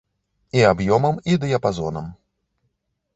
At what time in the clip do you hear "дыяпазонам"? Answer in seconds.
1.45-2.09